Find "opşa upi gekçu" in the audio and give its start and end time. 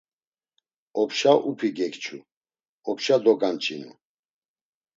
1.01-2.17